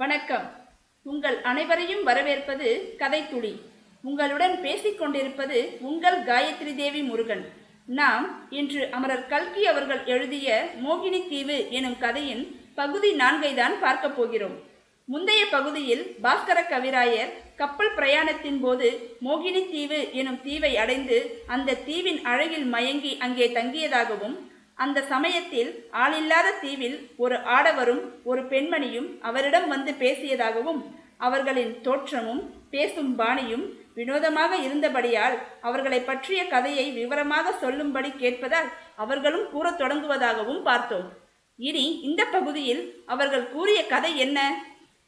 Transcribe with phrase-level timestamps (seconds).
[0.00, 0.46] வணக்கம்.
[1.06, 2.68] உங்கள் அனைவரையும் வரவேற்பது
[3.00, 3.52] கதைத்துளி.
[4.04, 7.44] உங்களுடன் பேசிக் கொண்டிருப்பது உங்கள் காயத்ரி தேவி முருகன்.
[7.98, 10.48] நாம் இன்று அமரர் கல்கி அவர்கள் எழுதிய
[10.84, 12.42] மோகினி தீவு எனும் கதையின்
[12.74, 14.56] பகுதி நான்கை தான் பார்க்க போகிறோம்.
[15.08, 18.90] முந்தைய பகுதியில் பாஸ்கர கவிராயர் கப்பல் பிரயாணத்தின் போது
[19.28, 24.36] மோகினி தீவு எனும் தீவை அடைந்து அந்த தீவின் அழகில் மயங்கி அங்கே தங்கியதாகவும்
[24.74, 30.82] அந்த சமயத்தில் ஆளில்லாத தீவில் ஒரு ஆடவரும் ஒரு பெண்மணியும் அவரிடம் வந்து பேசியதாகவும்
[31.18, 40.62] அவர்களின் தோற்றமும் பேசும் பாணியும் வினோதமாக இருந்தபடியால் அவர்களை பற்றிய கதையை விவரமாக சொல்லும்படி கேட்பதால் அவர்களும் கூறத் தொடங்குவதாகவும்
[40.62, 41.12] பார்த்தோம்.
[41.56, 44.38] இனி இந்த பகுதியில் அவர்கள் கூறிய கதை என்ன?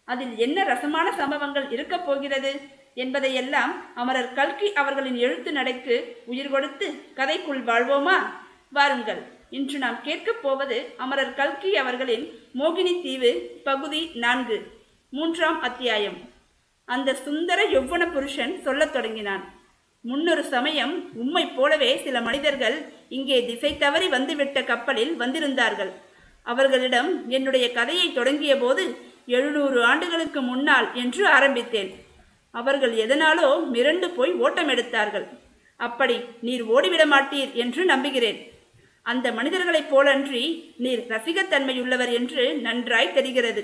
[0.05, 2.61] அதில் என்ன ரசமான சம்பவங்கள் இருக்கப் போகிறது?
[2.95, 8.19] என்பதையெல்லாம் அமரர் கல்கி அவர்களின் எழுத்து நடைக்கு உயிர் கொடுத்து கதைக்குள் வாழ்வோமா?
[8.71, 9.35] வாருங்கள்.
[9.51, 12.25] இன்று நாம் கேட்கப் போவது அமரர் கல்கி அவர்களின்
[12.61, 14.57] மோகினி தீவு பகுதி நான்கு
[15.13, 16.17] மூன்றாம் அத்தியாயம்.
[16.85, 19.45] அந்த சுந்தர யொவ்வன புருஷன் சொல்லத் தொடங்கினான்.
[20.01, 22.77] முன்னொரு சமயம் உம்மை போலவே சில மனிதர்கள்
[23.09, 25.93] இங்கே திசை தவறி வந்துவிட்ட கப்பலில் வந்திருந்தார்கள்.
[26.43, 28.85] அவர்களிடம் என்னுடைய கதையை தொடங்கிய போது
[29.27, 31.93] எழுநூறு ஆண்டுகளுக்கு முன்னால் என்று ஆரம்பித்தேன்.
[32.51, 35.29] அவர்கள் எதனாலோ மிரண்டு போய் ஓட்டம் எடுத்தார்கள்
[35.77, 38.39] அப்படி நீர் ஓடிவிட மாட்டீர் என்று நம்புகிறேன்.
[39.13, 40.45] அந்த மனிதர்களைப் போலன்றி
[40.85, 43.63] நீர் ரசிகத்தன்மையுள்ளவர் என்று நன்றாய் தெரிகிறது.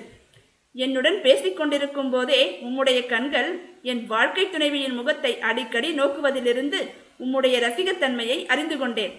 [0.75, 3.51] என்னுடன் பேசிக் கொண்டிருக்கும் போதே உம்முடைய கண்கள்
[3.83, 6.81] என் வாழ்க்கை துணைவியின் முகத்தை அடிக்கடி நோக்குவதிலிருந்து
[7.21, 9.15] உம்முடைய ரசிகத்தன்மையை அறிந்து கொண்டேன்.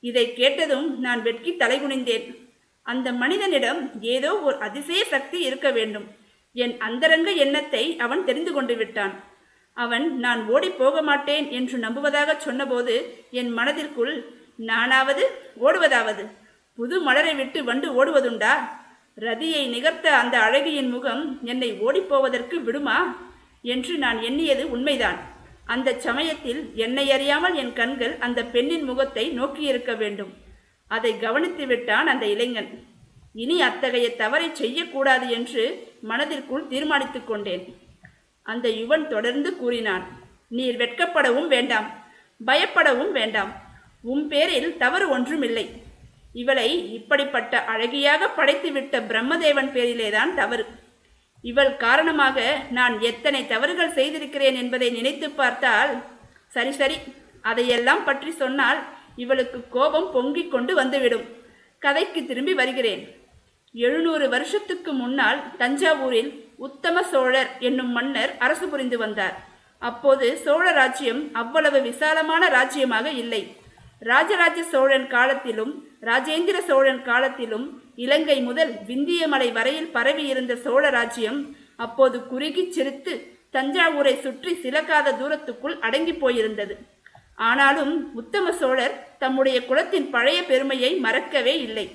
[0.00, 2.26] இதை கேட்டதும் நான் வெட்கி தலைகுனிந்தேன்.
[2.86, 3.80] அந்த மனிதனிடம்
[4.14, 6.06] ஏதோ ஒரு அதிசய சக்தி இருக்க வேண்டும்.
[6.56, 9.14] என் அந்தரங்க எண்ணத்தை அவன் தெரிந்து கொண்டு விட்டான்.
[9.76, 12.94] அவன் நான் ஓடி போக மாட்டேன் என்று நம்புவதாக சொன்னபோது
[13.30, 14.14] என் மனதிற்குள்
[14.56, 16.26] நானாவது ஓடுவதாவது?
[16.74, 18.50] புது மலரை விட்டு வண்டு ஓடுவதுண்டா?
[19.16, 23.16] ரதியை நிகர்த்த அந்த அழகியின் முகம் என்னை ஓடிப்போவதற்கு விடுமா?
[23.62, 25.32] என்று நான் எண்ணியது உண்மைதான்.
[25.66, 30.34] அந்த சமயத்தில் என்னை அறியாமல் என் கண்கள் அந்த பெண்ணின் முகத்தை நோக்கியிருக்க வேண்டும்.
[30.88, 32.84] அதை கவனித்து விட்டான் அந்த இளைஞன்.
[33.34, 37.76] இனி அத்தகைய தவறை செய்யக்கூடாது என்று மனதிற்குள் தீர்மானித்து கொண்டேன்.
[38.42, 42.12] அந்த யுவன் தொடர்ந்து கூறினான் நீர் வெட்கப்படவும் வேண்டாம்
[42.46, 43.63] பயப்படவும் வேண்டாம்.
[44.12, 45.66] உன் பேரில் தவறு ஒன்றுமில்லை.
[46.42, 50.64] இவளை இப்படிப்பட்ட அழகியாக படைத்துவிட்ட பிரம்மதேவன் பேரிலேதான் தவறு.
[51.44, 52.38] இவள் காரணமாக
[52.70, 55.92] நான் எத்தனை தவறுகள் செய்திருக்கிறேன் என்பதை நினைத்து பார்த்தால்
[56.56, 56.96] சரி சரி
[57.50, 58.80] அதையெல்லாம் பற்றி சொன்னால்
[59.24, 61.26] இவளுக்கு கோபம் பொங்கிக் கொண்டு வந்துவிடும்.
[61.78, 63.02] கதைக்கு திரும்பி வருகிறேன்.
[63.74, 66.30] எழுநூறு வருஷத்துக்கு முன்னால் தஞ்சாவூரில்
[66.66, 69.36] உத்தம சோழர் என்னும் மன்னர் அரசு புரிந்து வந்தார்.
[69.82, 73.42] அப்போது சோழ ராஜ்யம் அவ்வளவு விசாலமான ராஜ்யமாக இல்லை.
[73.98, 82.72] ராஜராஜ சோழன் காலத்திலும் ராஜேந்திர சோழன் காலத்திலும் இலங்கை முதல் விந்தியமலை வரையில் பரவியிருந்த சோழ ராஜ்யம் அப்போது குறுகிச்
[82.72, 86.74] சிரித்து தஞ்சாவூரை சுற்றி சிலக்காத தூரத்துக்குள் அடங்கி போயிருந்தது.
[87.36, 91.90] ஆனாலும் உத்தம சோழர் தம்முடைய குலத்தின் பழைய பெருமையை மறக்கவே இல்லை.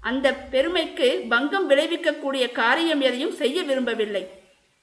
[0.00, 4.28] அந்த பெருமைக்கு பங்கம் விளைவிக்கக்கூடிய காரியம் எதையும் செய்ய விரும்பவில்லை.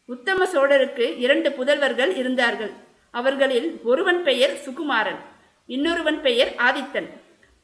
[0.06, 2.72] உத்தம சோழருக்கு இரண்டு புதல்வர்கள் இருந்தார்கள்.
[3.12, 5.29] அவர்களில் ஒருவன் பெயர் சுகுமாரன்.
[5.74, 7.10] இன்னொருவன் பெயர் ஆதித்தன்.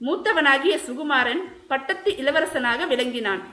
[0.01, 3.43] மூத்தவனாகிய சுகுமாரன் பட்டத்து இளவரசனாக விளங்கினான்.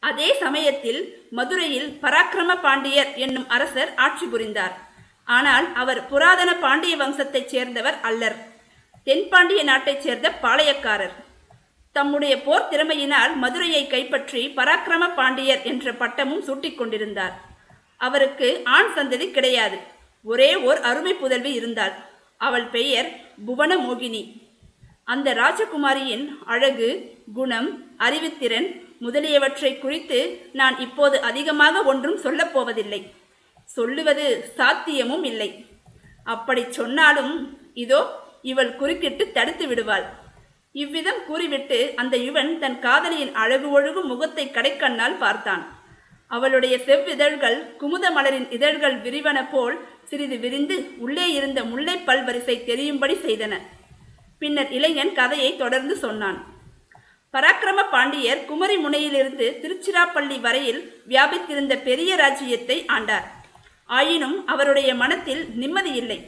[0.00, 1.00] அதே சமயத்தில்
[1.30, 4.76] மதுரையில் பராக்கிரம பாண்டியர் என்னும் அரசர் ஆட்சி புரிந்தார்.
[5.24, 8.38] ஆனால் அவர் புராதன பாண்டிய வம்சத்தைச் சேர்ந்தவர் அல்லர்.
[9.04, 11.16] தென்பாண்டிய நாட்டைச் சேர்ந்த பாளையக்காரர்.
[11.92, 17.40] தம்முடைய போர் திறமையினால் மதுரையை கைப்பற்றி பராக்கிரம பாண்டியர் என்ற பட்டமும் சூட்டிக் கொண்டிருந்தார்.
[17.96, 19.78] அவருக்கு ஆண் சந்ததி கிடையாது.
[20.24, 22.08] ஒரே ஓர் அருமை புதல்வி இருந்தாள்.
[22.40, 23.08] அவள் பெயர்
[23.46, 24.22] புவனமோகினி.
[25.12, 26.24] அந்த ராஜகுமாரியின்
[26.54, 26.88] அழகு
[27.38, 27.70] குணம்
[28.06, 28.68] அறிவுத்திறன்
[29.04, 30.18] முதலியவற்றை குறித்து
[30.52, 33.00] நான் இப்போது அதிகமாக ஒன்றும் சொல்லப் போவதில்லை.
[33.76, 34.26] சொல்லுவது
[34.58, 35.50] சாத்தியமும் இல்லை.
[36.26, 37.34] அப்படி சொன்னாலும்
[37.84, 38.00] இதோ
[38.52, 40.06] இவள் குறுக்கிட்டு தடுத்து விடுவாள்.
[40.74, 45.62] இவ்விதம் கூறிவிட்டு அந்த யுவன் தன் காதலியின் அழகு ஒழுகும் முகத்தை கடைக்கண்ணால் பார்த்தான்.
[46.36, 53.54] அவளுடைய செவ்விதழ்கள் குமுத மலரின் இதழ்கள் விரிவன போல் சிறிது விரிந்து உள்ளே இருந்த முல்லை பல்வரிசை தெரியும்படி செய்தன.
[54.38, 56.38] பின்னர் இளைஞன் கதையை தொடர்ந்து சொன்னான்.
[57.34, 63.26] பராக்கிரம பாண்டியர் குமரி முனையிலிருந்து திருச்சிராப்பள்ளி வரையில் வியாபித்திருந்த பெரிய ராஜ்யத்தை ஆண்டார்.
[63.98, 66.18] ஆயினும் அவருடைய மனத்தில் நிம்மதியில்லை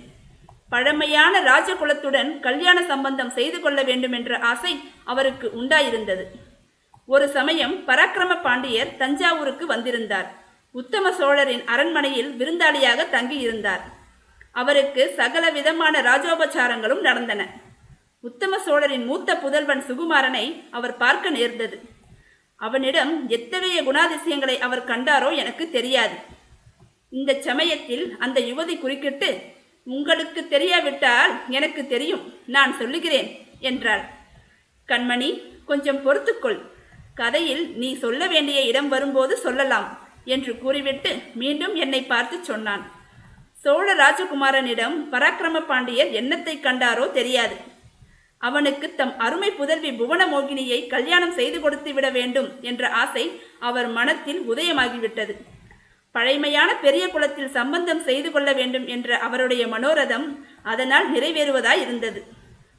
[0.73, 4.73] பழமையான ராஜகுலத்துடன் கல்யாண சம்பந்தம் செய்து கொள்ள வேண்டும் என்ற ஆசை
[5.05, 6.25] அவருக்கு உண்டாயிருந்தது.
[7.07, 10.29] ஒரு சமயம் பராக்கிரம பாண்டியர் தஞ்சாவூருக்கு வந்திருந்தார்.
[10.73, 13.83] உத்தம சோழரின் அரண்மனையில் விருந்தாளியாக தங்கியிருந்தார்.
[14.53, 17.43] அவருக்கு சகல விதமான ராஜோபச்சாரங்களும் நடந்தன.
[18.21, 21.77] உத்தம சோழரின் மூத்த புதல்வன் சுகுமாரனை அவர் பார்க்க நேர்ந்தது.
[22.57, 26.15] அவனிடம் எத்தகைய குணாதிசயங்களை அவர் கண்டாரோ எனக்கு தெரியாது.
[27.11, 29.31] இந்த சமயத்தில் அந்த யுவதி குறுக்கிட்டு
[29.87, 34.05] உங்களுக்கு தெரியாவிட்டால் எனக்கு தெரியும் நான் சொல்லுகிறேன் என்றாள்.
[34.89, 35.31] கண்மணி
[35.65, 36.61] கொஞ்சம் பொறுத்துக்கொள்.
[37.21, 39.89] கதையில் நீ சொல்ல வேண்டிய இடம் வரும்போது சொல்லலாம்
[40.35, 41.11] என்று கூறிவிட்டு
[41.41, 42.85] மீண்டும் என்னை பார்த்து சொன்னான்.
[43.63, 47.57] சோழ ராஜகுமாரனிடம் பராக்கிரம பாண்டியர் என்னத்தை கண்டாரோ தெரியாது.
[48.49, 53.25] அவனுக்கு தம் அருமை புதல்வி புவனமோகினியை கல்யாணம் செய்து கொடுத்து விட வேண்டும் என்ற ஆசை
[53.69, 55.35] அவர் மனத்தில் உதயமாகிவிட்டது.
[56.15, 60.27] பழைமையான பெரிய குலத்தில் சம்பந்தம் செய்து கொள்ள வேண்டும் என்ற அவருடைய மனோரதம்
[60.73, 62.23] அதனால் நிறைவேறுவதாய் இருந்தது.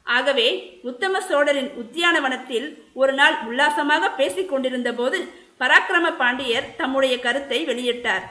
[0.06, 0.48] ஆகவே
[0.82, 5.18] உத்தம சோழரின் உத்தியானவனத்தில் ஒரு நாள் உல்லாசமாக பேசிக் கொண்டிருந்த போது
[5.60, 8.24] பராக்கிரம பாண்டியர் தம்முடைய கருத்தை வெளியிட்டார்.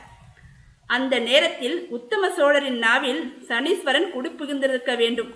[0.90, 5.32] அந்த நேரத்தில் உத்தம சோழரின் நாவில் சனீஸ்வரன் குடிப்புகிந்திருக்க வேண்டும்.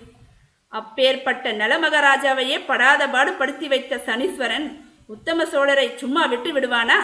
[0.72, 4.66] அப்பேற்பட்ட நலமகராஜாவையே படாதபாடு படுத்தி வைத்த சனீஸ்வரன்
[5.06, 6.98] உத்தம சோழரை சும்மா விட்டு விடுவானா?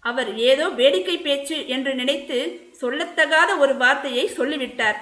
[0.00, 2.38] அவர் ஏதோ வேடிக்கை பேச்சு என்று நினைத்து
[2.80, 4.98] சொல்லத்தகாத ஒரு வார்த்தையை சொல்லிவிட்டார்.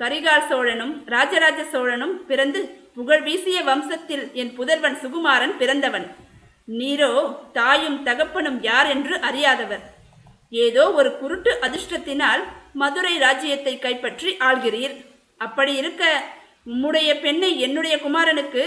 [0.00, 2.60] கரிகால் சோழனும் ராஜராஜ சோழனும் பிறந்து
[2.96, 6.06] புகழ் வீசிய வம்சத்தில் என் புதல்வன் சுகுமாரன் பிறந்தவன்.
[6.78, 7.12] நீரோ
[7.56, 9.82] தாயும் தகப்பனும் யார் என்று அறியாதவர்.
[10.64, 12.42] ஏதோ ஒரு குருட்டு அதிர்ஷ்டத்தினால்
[12.82, 14.94] மதுரை ராஜ்யத்தை கைப்பற்றி ஆள்கிறீர்.
[15.40, 16.04] அப்படி இருக்க
[16.72, 18.62] உம்முடைய பெண்ணை என்னுடைய குமாரனுக்கு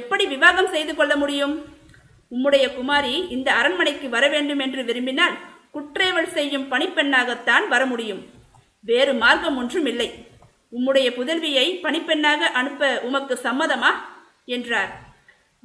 [0.00, 1.54] எப்படி விவாகம் செய்து கொள்ள முடியும்?
[2.32, 5.38] உம்முடைய குமாரி இந்த அரண்மனைக்கு வர வேண்டும் என்று விரும்பினால்
[5.76, 8.22] குற்றேவல் செய்யும் பணிப்பெண்ணாகத்தான் வர முடியும்.
[8.84, 10.10] வேறு மார்க்கம் ஒன்றும் இல்லை
[10.72, 13.90] உம்முடைய புதல்வியை பணிப்பெண்ணாக அனுப்ப உமக்கு சம்மதமா?
[14.44, 14.92] என்றார்.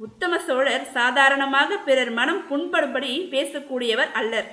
[0.00, 4.48] உத்தம சோழர் சாதாரணமாக பிறர் மனம் புண்படும்படி பேசக்கூடியவர் அல்லர்.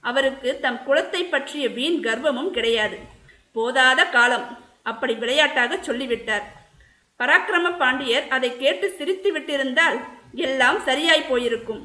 [0.00, 2.96] அவருக்கு தம் குலத்தை பற்றிய வீண் கர்வமும் கிடையாது.
[3.54, 4.46] போதாத காலம்
[4.82, 6.44] அப்படி விளையாட்டாக சொல்லிவிட்டார்.
[7.20, 9.98] பராக்கிரம பாண்டியர் அதை கேட்டு சிரித்து விட்டிருந்தால்
[10.46, 11.82] எல்லாம் சரியாய் போயிருக்கும்.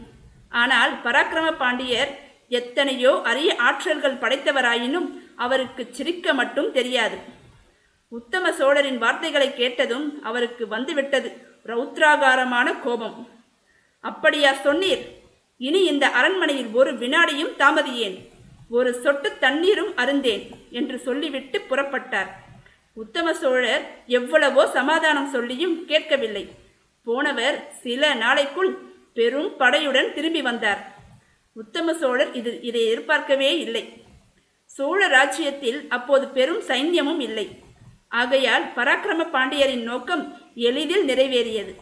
[0.62, 2.12] ஆனால் பராக்கிரம பாண்டியர்
[2.60, 7.18] எத்தனையோ அரிய ஆற்றல்கள் படைத்தவராயினும் அவருக்கு சிரிக்க மட்டும் தெரியாது.
[8.10, 11.30] உத்தம சோழரின் வார்த்தைகளை கேட்டதும் அவருக்கு வந்துவிட்டது
[11.66, 13.18] ரௌத்ராகாரமான கோபம்.
[14.00, 15.04] அப்படியா சொன்னீர்.
[15.58, 18.18] இனி இந்த அரண்மனையில் ஒரு வினாடியும் தாமதியேன்.
[18.70, 22.30] ஒரு சொட்டு தண்ணீரும் அருந்தேன் என்று சொல்லிவிட்டு புறப்பட்டார்.
[22.94, 26.50] உத்தம சோழர் எவ்வளவோ சமாதானம் சொல்லியும் கேட்கவில்லை.
[27.04, 28.72] போனவர் சில நாளைக்குள்
[29.14, 30.82] பெரும் படையுடன் திரும்பி வந்தார்.
[31.54, 33.86] உத்தம சோழர் இது இதை எதிர்பார்க்கவே இல்லை.
[34.66, 37.48] சோழ ராஜ்யத்தில் அப்போது பெரும் சைன்யமும் இல்லை.
[38.12, 40.24] ஆகையால் பராக்கிரம பாண்டியரின் நோக்கம்
[40.56, 41.74] எளிதில் நிறைவேறியது.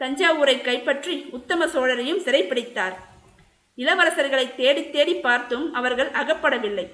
[0.00, 2.96] தஞ்சாவூரை கைப்பற்றி உத்தம சோழரையும் சிறைப்பிடித்தார்.
[3.78, 6.86] இளவரசர்களை தேடி தேடி பார்த்தும் அவர்கள் அகப்படவில்லை.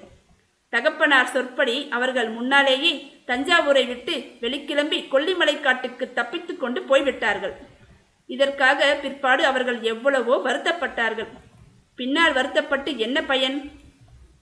[0.69, 2.91] தகப்பனார் சொற்படி அவர்கள் முன்னாலேயே
[3.27, 7.55] தஞ்சாவூரை விட்டு வெளிக்கிளம்பி கொல்லிமலை காட்டுக்கு தப்பித்து கொண்டு போய்விட்டார்கள்.
[8.25, 11.29] இதற்காக பிற்பாடு அவர்கள் எவ்வளவோ வருத்தப்பட்டார்கள்.
[11.95, 13.57] பின்னால் வருத்தப்பட்டு என்ன பயன்?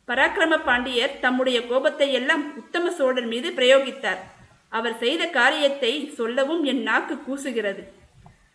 [0.07, 4.21] பராக்கிரம பாண்டியர் தம்முடைய கோபத்தை எல்லாம் உத்தம சோழர் மீது பிரயோகித்தார்.
[4.69, 7.83] அவர் செய்த காரியத்தை சொல்லவும் என் நாக்கு கூசுகிறது.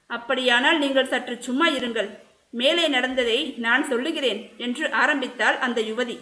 [0.06, 2.10] அப்படியானால் நீங்கள் சற்று சும்மா இருங்கள்.
[2.50, 6.16] மேலே நடந்ததை நான் சொல்லுகிறேன் என்று ஆரம்பித்தாள் அந்த யுவதி.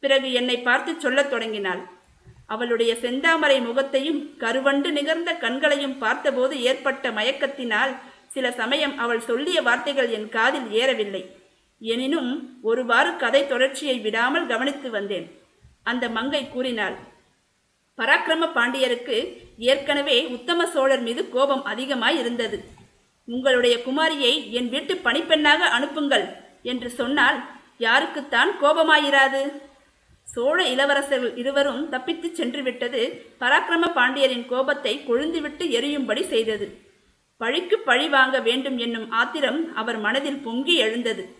[0.00, 1.82] பிறகு என்னை பார்த்து சொல்லத் தொடங்கினாள்.
[2.46, 7.94] அவளுடைய செந்தாமரை முகத்தையும் கருவண்டு நிகர்ந்த கண்களையும் பார்த்தபோது ஏற்பட்ட மயக்கத்தினால்
[8.34, 11.22] சில சமயம் அவள் சொல்லிய வார்த்தைகள் என் காதில் ஏறவில்லை.
[11.78, 15.40] எனினும் ஒருவாறு கதை தொடர்ச்சியை விடாமல் கவனித்து வந்தேன்.
[15.82, 16.96] அந்த மங்கை கூறினாள்
[17.98, 22.64] பராக்கிரம பாண்டியருக்கு ஏற்கனவே உத்தம சோழர் மீது கோபம் அதிகமாய் இருந்தது.
[23.24, 27.42] உங்களுடைய குமாரியை என் வீட்டு பணிப்பெண்ணாக அனுப்புங்கள் என்று சொன்னால்
[27.78, 29.52] யாருக்குத்தான் கோபமாயிராது?
[30.22, 36.84] சோழ இளவரசர்கள் இருவரும் தப்பித்துச் சென்று விட்டது பராக்கிரம பாண்டியரின் கோபத்தை கொழுந்துவிட்டு எரியும்படி செய்தது.
[37.36, 41.35] பழிக்கு பழி வாங்க வேண்டும் என்னும் ஆத்திரம் அவர் மனதில் பொங்கி எழுந்தது.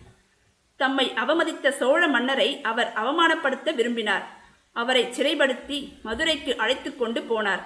[0.81, 4.25] தம்மை அவமதித்த சோழ மன்னரை அவர் அவமானப்படுத்த விரும்பினார்.
[4.73, 7.63] அவரை சிறைப்படுத்தி மதுரைக்கு அழைத்து கொண்டு போனார்.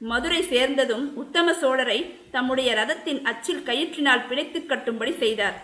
[0.00, 1.98] மதுரை சேர்ந்ததும் உத்தம சோழரை
[2.34, 5.56] தம்முடைய ரதத்தின் அச்சில் கயிற்றினால் பிணைத்து கட்டும்படி செய்தார்.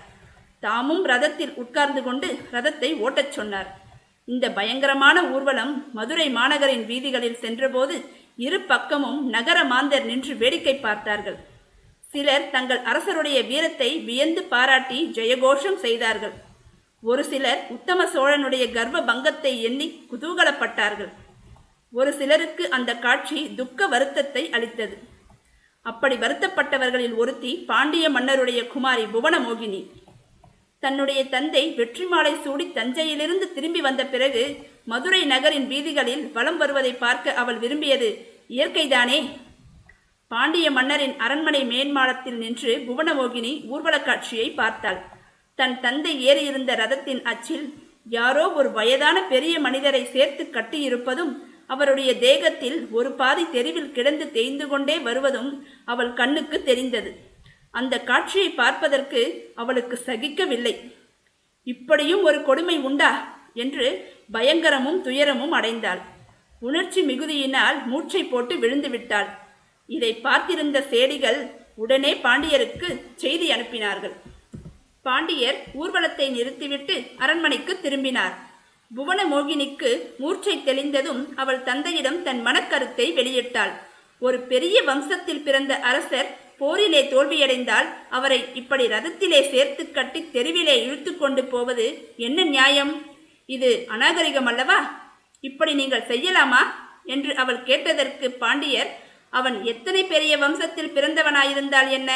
[0.61, 3.71] தாமும் ரதத்தில் உட்கார்ந்து கொண்டு ரதத்தை ஓட்டச் சொன்னார்.
[4.25, 7.95] இந்த பயங்கரமான ஊர்வலம் மதுரை மாநகரின் வீதிகளில் சென்றபோது
[8.37, 11.39] இரு பக்கமும் நகர மாந்தர் நின்று வேடிக்கை பார்த்தார்கள்.
[12.13, 16.35] சிலர் தங்கள் அரசருடைய வீரத்தை வியந்து பாராட்டி ஜெயகோஷம் செய்தார்கள்.
[17.03, 21.09] ஒரு சிலர் உத்தம சோழனுடைய கர்வ பங்கத்தை எண்ணி குதூகலப்பட்டார்கள்.
[21.93, 24.99] ஒரு சிலருக்கு அந்த காட்சி துக்க வருத்தத்தை அளித்தது.
[25.83, 29.87] அப்படி வருத்தப்பட்டவர்களில் ஒருத்தி பாண்டிய மன்னருடைய குமாரி புவனமோகினி.
[30.81, 37.35] தன்னுடைய தந்தை வெற்றி மாலை சூடி தஞ்சையிலிருந்து திரும்பி வந்த பிறகு மதுரை நகரின் வீதிகளில் வலம் வருவதை பார்க்க
[37.35, 39.29] அவள் விரும்பியது இயற்கைதானே?
[40.29, 45.21] பாண்டிய மன்னரின் அரண்மனை மேன்மாடத்தில் நின்று புவனமோகினி ஊர்வலக் காட்சியை பார்த்தாள்.
[45.55, 47.75] தன் தந்தை ஏறியிருந்த ரதத்தின் அச்சில்
[48.09, 51.33] யாரோ ஒரு வயதான பெரிய மனிதரை சேர்த்து கட்டியிருப்பதும்
[51.67, 57.11] அவருடைய தேகத்தில் ஒரு பாதி தெருவில் கிடந்து தேய்ந்து கொண்டே வருவதும் அவள் கண்ணுக்கு தெரிந்தது.
[57.71, 60.75] அந்த காட்சியை பார்ப்பதற்கு அவளுக்கு சகிக்கவில்லை.
[61.67, 63.13] இப்படியும் ஒரு கொடுமை உண்டா?
[63.55, 63.87] என்று
[64.33, 66.03] பயங்கரமும் துயரமும் அடைந்தாள்.
[66.61, 69.31] உணர்ச்சி மிகுதியினால் மூச்சை போட்டு விழுந்து விட்டாள்.
[69.87, 71.41] இதை பார்த்திருந்த சேடிகள்
[71.77, 74.15] உடனே பாண்டியருக்கு செய்தி அனுப்பினார்கள்.
[75.07, 78.35] பாண்டியர் ஊர்வலத்தை நிறுத்திவிட்டு அரண்மனைக்கு திரும்பினார்.
[78.91, 83.73] புவன மோகினிக்கு மூர்ச்சை தெளிந்ததும் அவள் தந்தையிடம் தன் மனக்கருத்தை வெளியிட்டாள்.
[84.19, 86.29] ஒரு பெரிய வம்சத்தில் பிறந்த அரசர்
[86.59, 92.93] போரிலே தோல்வியடைந்தால் அவரை இப்படி ரதத்திலே சேர்த்து கட்டி தெருவிலே இழுத்து கொண்டு போவது என்ன நியாயம்?
[93.47, 94.79] இது அநாகரிகம் அல்லவா?
[95.41, 96.63] இப்படி நீங்கள் செய்யலாமா?
[97.05, 98.91] என்று அவள் கேட்டதற்கு பாண்டியர்
[99.31, 102.11] அவன் எத்தனை பெரிய வம்சத்தில் பிறந்தவனாயிருந்தால் என்ன?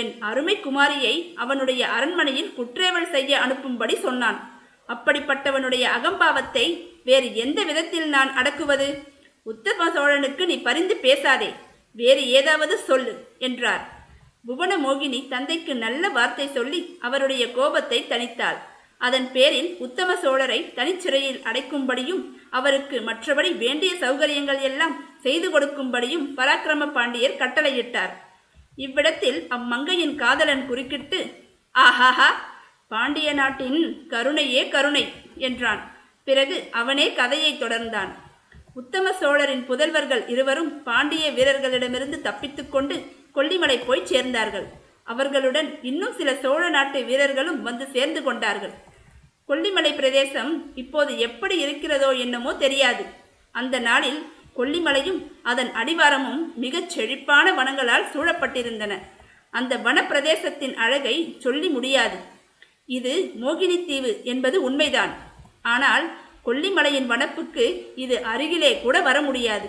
[0.00, 4.38] என் அருமை குமாரியை அவனுடைய அரண்மனையில் குற்றேவல் செய்ய அனுப்பும்படி சொன்னான்.
[4.88, 6.66] அப்படிப்பட்டவனுடைய அகம்பாவத்தை
[7.08, 8.88] வேறு எந்த விதத்தில் நான் அடக்குவது?
[9.46, 11.50] உத்தம சோழனுக்கு நீ பரிந்து பேசாதே.
[11.94, 13.84] வேறு ஏதாவது சொல்லு என்றார்.
[14.46, 18.58] புவன மோகினி தந்தைக்கு நல்ல வார்த்தை சொல்லி அவருடைய கோபத்தை தணித்தாள்.
[19.06, 22.22] அதன் பேரில் உத்தம சோழரை தனிச்சிறையில் அடைக்கும்படியும்
[22.58, 24.94] அவருக்கு மற்றபடி வேண்டிய சௌகரியங்கள் எல்லாம்
[25.26, 28.12] செய்து கொடுக்கும்படியும் பராக்கிரம பாண்டியர் கட்டளையிட்டார்.
[28.76, 31.20] இவ்விடத்தில் அம்மங்கையின் காதலன் குறுக்கிட்டு
[31.74, 32.28] ஆஹாஹா
[32.88, 35.04] பாண்டிய நாட்டின் கருணையே கருணை
[35.36, 35.82] என்றான்.
[36.24, 38.10] பிறகு அவனே கதையை தொடர்ந்தான்.
[38.74, 42.96] உத்தம சோழரின் புதல்வர்கள் இருவரும் பாண்டிய வீரர்களிடமிருந்து தப்பித்துக்கொண்டு
[43.34, 44.66] கொல்லிமலை போய் சேர்ந்தார்கள்.
[45.04, 48.74] அவர்களுடன் இன்னும் சில சோழ நாட்டு வீரர்களும் வந்து சேர்ந்து கொண்டார்கள்.
[49.48, 53.04] கொல்லிமலை பிரதேசம் இப்போது எப்படி இருக்கிறதோ என்னமோ தெரியாது.
[53.54, 54.20] அந்த நாளில்
[54.56, 58.92] கொல்லிமலையும் அதன் அடிவாரமும் மிகச் செழிப்பான வனங்களால் சூழப்பட்டிருந்தன.
[59.58, 62.18] அந்த வனப்பிரதேசத்தின் அழகை சொல்லி முடியாது.
[62.98, 65.12] இது மோகினி தீவு என்பது உண்மைதான்.
[65.74, 66.06] ஆனால்
[66.46, 67.64] கொல்லிமலையின் வனப்புக்கு
[68.04, 69.68] இது அருகிலே கூட வர முடியாது.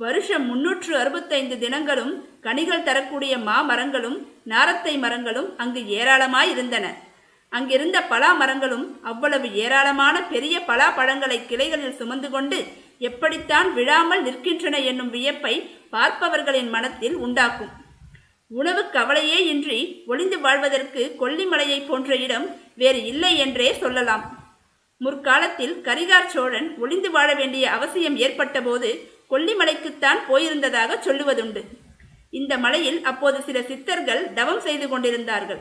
[0.00, 2.12] வருஷம் முன்னூற்று அறுபத்தைந்து தினங்களும்
[2.46, 4.18] கனிகள் தரக்கூடிய மாமரங்களும்
[4.52, 6.86] நாரத்தை மரங்களும் அங்கு ஏராளமாயிருந்தன
[7.52, 12.58] அங்கிருந்த பலா மரங்களும் அவ்வளவு ஏராளமான பெரிய பலா பழங்களை கிளைகளில் சுமந்து கொண்டு
[12.98, 17.70] எப்படித்தான் விழாமல் நிற்கின்றன என்னும் வியப்பை பார்ப்பவர்களின் மனத்தில் உண்டாக்கும்.
[18.50, 24.24] உணவு கவலையே இன்றி ஒளிந்து வாழ்வதற்கு கொல்லிமலையை போன்ற இடம் வேறு இல்லை என்றே சொல்லலாம்.
[24.98, 28.90] முற்காலத்தில் கரிகார் சோழன் ஒளிந்து வாழ வேண்டிய அவசியம் ஏற்பட்டபோது
[29.30, 31.62] கொல்லிமலைக்குத்தான் போயிருந்ததாக சொல்லுவதுண்டு.
[32.30, 35.60] இந்த மலையில் அப்போது சில சித்தர்கள் தவம் செய்து கொண்டிருந்தார்கள்.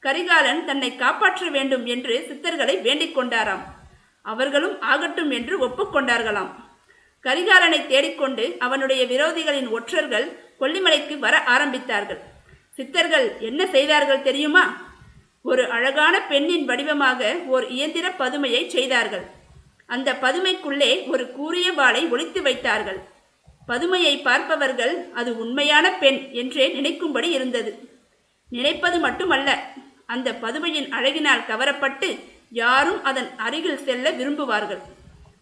[0.00, 3.64] கரிகாலன் தன்னை காப்பாற்ற வேண்டும் என்று சித்தர்களை வேண்டிக் கொண்டாராம்.
[4.22, 6.52] அவர்களும் ஆகட்டும் என்று ஒப்புக்கொண்டார்களாம்
[7.26, 10.26] கரிகாலனை தேடிக்கொண்டு அவனுடைய விரோதிகளின் ஒற்றர்கள்
[10.60, 12.20] கொல்லிமலைக்கு வர ஆரம்பித்தார்கள்.
[12.76, 14.64] சித்தர்கள் என்ன செய்தார்கள் தெரியுமா?
[15.50, 17.20] ஒரு அழகான பெண்ணின் வடிவமாக
[17.54, 19.24] ஓர் இயந்திர பதுமையை செய்தார்கள்.
[19.94, 22.98] அந்த பதுமைக்குள்ளே ஒரு கூரிய வாளை ஒழித்து வைத்தார்கள்.
[23.70, 27.72] பதுமையை பார்ப்பவர்கள் அது உண்மையான பெண் என்றே நினைக்கும்படி இருந்தது.
[28.50, 29.50] நினைப்பது மட்டுமல்ல
[30.14, 32.08] அந்த பதுமையின் அழகினால் கவரப்பட்டு
[32.62, 34.82] யாரும் அதன் அருகில் செல்ல விரும்புவார்கள்.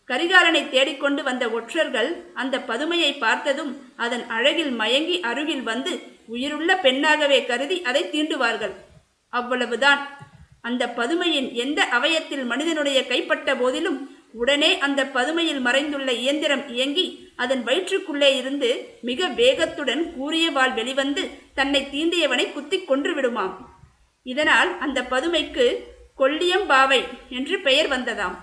[0.08, 5.92] கரிகாலனை தேடிக்கொண்டு வந்த ஒற்றர்கள் அந்த பதுமையை பார்த்ததும் அதன் அழகில் மயங்கி அருகில் வந்து
[6.26, 8.74] உயிருள்ள பெண்ணாகவே கருதி அதை தீண்டுவார்கள்.
[9.28, 10.02] அவ்வளவுதான்.
[10.62, 13.98] அந்த பதுமையின் எந்த அவயத்தில் மனிதனுடைய கைப்பட்ட போதிலும்
[14.32, 18.70] உடனே அந்த பதுமையில் மறைந்துள்ள இயந்திரம் இயங்கி அதன் வயிற்றுக்குள்ளே இருந்து
[19.02, 23.54] மிக வேகத்துடன் கூறிய வாள் வெளிவந்து தன்னை தீண்டியவனை குத்தி கொன்று விடுமாம்.
[24.22, 25.66] இதனால் அந்த பதுமைக்கு
[26.18, 28.36] கொல்லியம்பாவை என்று பெயர் வந்ததாம்.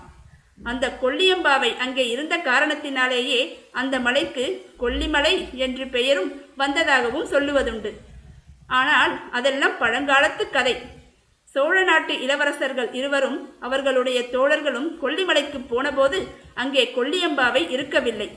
[0.68, 3.40] அந்த கொல்லியம்பாவை அங்கே இருந்த காரணத்தினாலேயே
[3.80, 4.44] அந்த மலைக்கு
[4.82, 6.30] கொல்லிமலை என்று பெயரும்
[6.62, 7.90] வந்ததாகவும் சொல்லுவதுண்டு.
[8.80, 10.74] ஆனால் அதெல்லாம் பழங்காலத்து கதை.
[11.54, 16.18] சோழ நாட்டு இளவரசர்கள் இருவரும் அவர்களுடைய தோழர்களும் கொல்லிமலைக்கு போனபோது
[16.62, 18.28] அங்கே கொல்லியம்பாவை இருக்கவில்லை.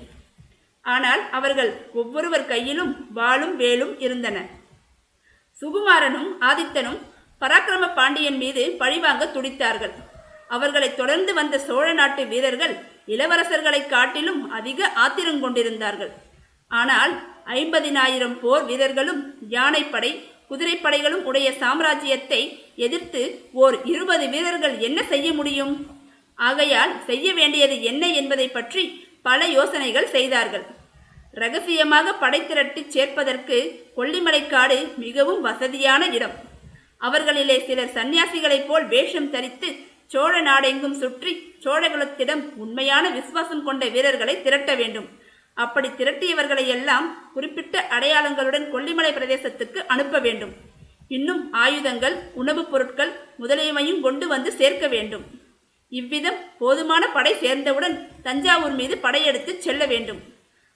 [0.86, 4.38] ஆனால் அவர்கள் ஒவ்வொருவர் கையிலும் வாளும் வேலும் இருந்தன.
[5.62, 7.00] சுகுமாரனும் ஆதித்தனும்
[7.42, 9.96] பராக்கிரம பாண்டியன் மீது பழிவாங்க துடித்தார்கள்.
[10.50, 12.74] அவர்களை தொடர்ந்து வந்த சோழ நாட்டு வீரர்கள்
[13.08, 16.12] இளவரசர்களை காட்டிலும் அதிக ஆத்திரம் கொண்டிருந்தார்கள்.
[16.68, 17.14] ஆனால்
[17.46, 20.12] ஐம்பதினாயிரம் போர் வீரர்களும் யானைப்படை
[20.50, 23.22] குதிரைப்படைகளும் உடைய சாம்ராஜ்யத்தை எதிர்த்து
[23.52, 25.74] ஓர் இருபது வீரர்கள் என்ன செய்ய முடியும்?
[26.36, 28.84] ஆகையால் செய்ய வேண்டியது என்ன என்பதை பற்றி
[29.22, 30.66] பல யோசனைகள் செய்தார்கள்.
[31.32, 33.58] ரகசியமாக படை திரட்டி சேர்ப்பதற்கு
[33.98, 36.36] கொல்லிமலைக்காடு மிகவும் வசதியான இடம்.
[37.02, 39.70] அவர்களிலே சிலர் சன்னியாசிகளைப் போல் வேஷம் தரித்து
[40.08, 45.10] சோழ நாடெங்கும் சுற்றி சோழகுலத்திடம் உண்மையான விசுவாசம் கொண்ட வீரர்களை திரட்ட வேண்டும்.
[45.54, 50.54] அப்படி திரட்டியவர்களை எல்லாம் குறிப்பிட்ட அடையாளங்களுடன் கொல்லிமலை பிரதேசத்துக்கு அனுப்ப வேண்டும்.
[51.08, 55.24] இன்னும் ஆயுதங்கள் உணவுப் பொருட்கள் முதலியவையும் கொண்டு வந்து சேர்க்க வேண்டும்.
[55.90, 60.22] இவ்விதம் போதுமான படை சேர்ந்தவுடன் தஞ்சாவூர் மீது படையெடுத்து செல்ல வேண்டும்.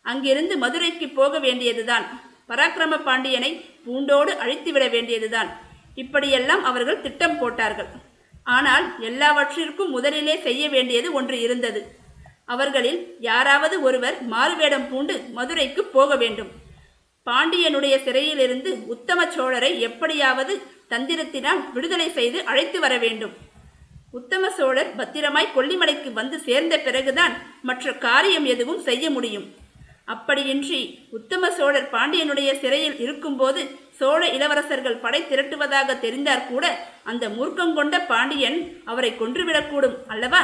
[0.01, 2.21] அங்கிருந்து மதுரைக்கு போக வேண்டியதுதான்.
[2.49, 3.55] பராக்கிரம பாண்டியனை
[3.85, 5.59] பூண்டோடு அழித்துவிட வேண்டியதுதான்.
[5.95, 8.07] இப்படியெல்லாம் அவர்கள் திட்டம் போட்டார்கள்.
[8.55, 11.81] ஆனால் எல்லாவற்றிற்கும் முதலிலே செய்ய வேண்டியது ஒன்று இருந்தது.
[12.53, 16.51] அவர்களில் யாராவது ஒருவர் மாறுவேடம் பூண்டு மதுரைக்கு போக வேண்டும்.
[17.27, 20.53] பாண்டியனுடைய சிறையிலிருந்து உத்தம சோழரை எப்படியாவது
[20.93, 23.33] தந்திரத்தினால் விடுதலை செய்து அழைத்து வர வேண்டும்.
[24.17, 27.33] உத்தம சோழர் பத்திரமாய் கொல்லிமலைக்கு வந்து சேர்ந்த பிறகுதான்
[27.69, 29.47] மற்ற காரியம் எதுவும் செய்ய முடியும்.
[30.13, 30.79] அப்படியின்றி
[31.17, 33.61] உத்தம சோழர் பாண்டியனுடைய சிறையில் இருக்கும்போது
[33.99, 36.65] சோழ இளவரசர்கள் படை திரட்டுவதாக தெரிந்தார் கூட
[37.11, 40.41] அந்த மூர்க்கங்கொண்ட பாண்டியன் அவரை கொன்றுவிடக்கூடும் அல்லவா?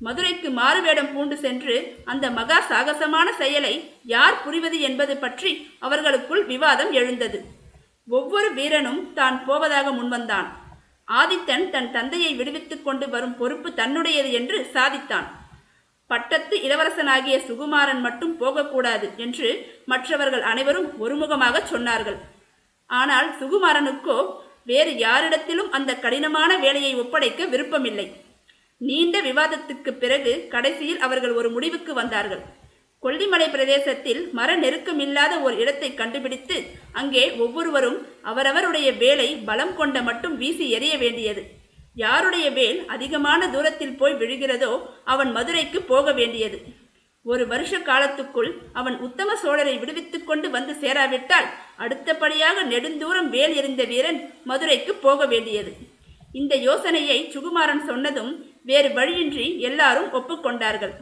[0.00, 3.74] மதுரைக்கு மாறுவேடம் பூண்டு சென்று அந்த மகா சாகசமான செயலை
[4.14, 5.50] யார் புரிவது என்பது பற்றி
[5.80, 7.38] அவர்களுக்குள் விவாதம் எழுந்தது.
[8.08, 10.48] ஒவ்வொரு வீரனும் தான் போவதாக முன்வந்தான்.
[11.08, 15.28] ஆதித்தன் தன் தந்தையை விடுவித்துக் கொண்டு வரும் பொறுப்பு தன்னுடையது என்று சாதித்தான்.
[16.10, 19.50] பட்டத்து இளவரசனாகிய சுகுமாரன் மட்டும் போகக்கூடாது என்று
[19.86, 22.18] மற்றவர்கள் அனைவரும் ஒருமுகமாக சொன்னார்கள்.
[23.00, 24.18] ஆனால் சுகுமாரனுக்கோ
[24.70, 28.06] வேறு யாரிடத்திலும் அந்த கடினமான வேலையை ஒப்படைக்க விருப்பமில்லை.
[28.80, 32.42] நீண்ட விவாதத்துக்கு பிறகு கடைசியில் அவர்கள் ஒரு முடிவுக்கு வந்தார்கள்.
[33.02, 36.56] கொல்லிமலை பிரதேசத்தில் மர நெருக்கமில்லாத ஒரு இடத்தை கண்டுபிடித்து
[37.00, 37.98] அங்கே ஒவ்வொருவரும்
[38.30, 41.42] அவரவருடைய வேலை பலம் கொண்ட மட்டும் வீசி எறிய வேண்டியது.
[42.02, 44.72] யாருடைய வேல் அதிகமான தூரத்தில் போய் விழுகிறதோ
[45.14, 46.58] அவன் மதுரைக்கு போக வேண்டியது.
[47.24, 54.18] ஒரு வருஷ காலத்துக்குள் அவன் உத்தம சோழரை விடுவித்துக் கொண்டு வந்து சேராவிட்டால் அடுத்தபடியாக நெடுந்தூரம் வேல் எறிந்த வீரன்
[54.44, 55.72] மதுரைக்கு போக வேண்டியது.
[56.32, 60.94] இந்த யோசனையை சுகுமாரன் சொன்னதும் வேறு வழியின்றி எல்லாரும் ஒப்புக்கொண்டார்கள்.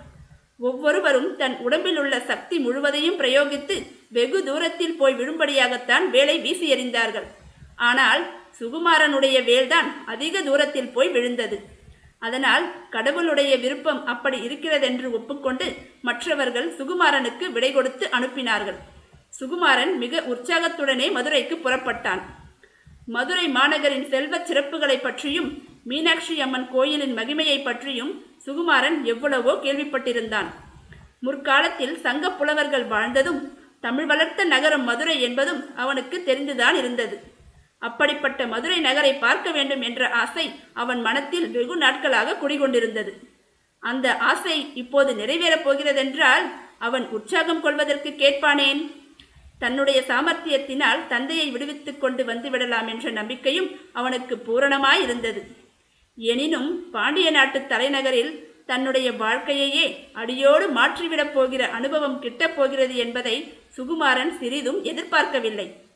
[0.58, 3.76] ஒவ்வொருவரும் தன் உடம்பில் உள்ள சக்தி முழுவதையும் பிரயோகித்து
[4.10, 7.28] வெகு தூரத்தில் போய் விழும்படியாகத்தான் வேலை வீசி எறிந்தார்கள்.
[7.76, 8.22] ஆனால்
[8.60, 11.58] சுகுமாரனுடைய வேல்தான் அதிக தூரத்தில் போய் விழுந்தது.
[12.26, 15.66] அதனால் கடவுளுடைய விருப்பம் அப்படி இருக்கிறதென்று ஒப்புக்கொண்டு
[16.08, 18.78] மற்றவர்கள் சுகுமாரனுக்கு விடை கொடுத்து அனுப்பினார்கள்.
[19.38, 22.22] சுகுமாரன் மிக உற்சாகத்துடனே மதுரைக்கு புறப்பட்டான்.
[23.14, 25.48] மதுரை மாநகரின் செல்வச் சிறப்புகளை பற்றியும்
[25.90, 28.12] மீனாட்சி அம்மன் கோயிலின் மகிமையை பற்றியும்
[28.46, 30.50] சுகுமாரன் எவ்வளவோ கேள்விப்பட்டிருந்தான்.
[31.26, 33.40] முற்காலத்தில் சங்க புலவர்கள் வாழ்ந்ததும்
[33.80, 37.16] தமிழ் வளர்த்த நகரம் மதுரை என்பதும் அவனுக்கு தெரிந்துதான் இருந்தது.
[37.80, 43.12] அப்படிப்பட்ட மதுரை நகரை பார்க்க வேண்டும் என்ற ஆசை அவன் மனத்தில் வெகு நாட்களாக குடிகொண்டிருந்தது.
[43.80, 46.46] அந்த ஆசை இப்போது நிறைவேறப் போகிறதென்றால்
[46.78, 48.90] அவன் உற்சாகம் கொள்வதற்கு கேட்பானேன்?
[49.58, 55.40] தன்னுடைய சாமர்த்தியத்தினால் தந்தையை விடுவித்துக் கொண்டு வந்து விடலாம் என்ற நம்பிக்கையும் அவனுக்கு பூரணமாயிருந்தது.
[56.16, 64.82] எனினும் பாண்டிய நாட்டு தலைநகரில் தன்னுடைய வாழ்க்கையையே அடியோடு மாற்றிவிடப் போகிற அனுபவம் கிட்டப் போகிறது என்பதை சுகுமாரன் சிறிதும்
[64.82, 65.88] எதிர்பார்க்கவில்லை.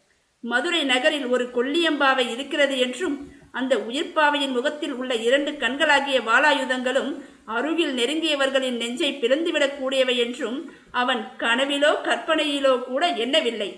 [0.50, 3.16] மதுரை நகரில் ஒரு கொல்லியம்பாவை இருக்கிறது என்றும்
[3.50, 7.10] அந்த உயிர்ப்பாவையின் முகத்தில் உள்ள இரண்டு கண்களாகிய வாளாயுதங்களும்
[7.44, 10.58] அருகில் நெருங்கியவர்களின் நெஞ்சை பிளந்துவிடக்கூடியவை என்றும்
[10.90, 13.70] அவன் கனவிலோ கற்பனையிலோ கூட எண்ணவில்லை.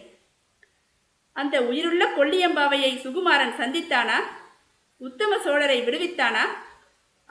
[1.33, 4.19] அந்த உயிருள்ள கொல்லியம்பாவையை சுகுமாரன் சந்தித்தானா?
[4.99, 6.45] உத்தம சோழரை விடுவித்தானா?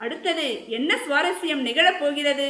[0.00, 2.48] அடுத்தது என்ன சுவாரஸ்யம் நிகழப் போகிறது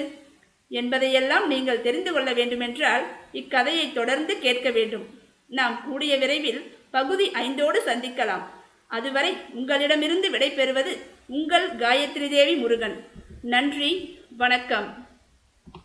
[0.71, 5.07] என்பதையெல்லாம் நீங்கள் தெரிந்து கொள்ள வேண்டுமென்றால் இக்கதையை தொடர்ந்து கேட்க வேண்டும்.
[5.51, 6.61] நாம் கூடிய விரைவில்
[6.97, 8.43] பகுதி ஐந்தோடு சந்திக்கலாம்.
[8.87, 13.07] அதுவரை உங்களிடமிருந்து விடைபெறுவது உங்கள் காயத்ரி தேவி முருகன்.
[13.43, 15.06] நன்றி வணக்கம்.